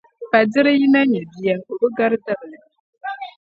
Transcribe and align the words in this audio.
falidira 0.29 0.69
yi 0.77 0.85
na 0.93 1.01
nyɛ 1.11 1.21
bia 1.31 1.53
o 1.71 1.73
bi 1.79 1.87
gari 1.97 2.17
dabili. 2.25 2.57